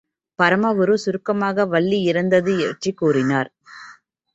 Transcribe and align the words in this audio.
பரமகுரு 0.39 0.93
சுருக்கமாக 0.95 1.65
வள்ளி 1.65 2.01
இறந்தது 2.03 2.53
பற்றி 2.61 2.93
கூறினார். 2.93 3.49